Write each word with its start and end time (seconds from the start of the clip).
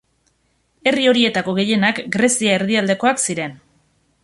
Herri 0.91 1.03
horietako 1.11 1.53
gehienak 1.59 2.01
Grezia 2.17 2.57
erdialdekoak 2.61 3.23
ziren. 3.27 3.55